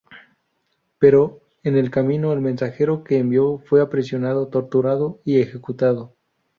[0.97, 6.15] Pero en el camino, el mensajero que envió fue aprisionado, torturado y ejecutado.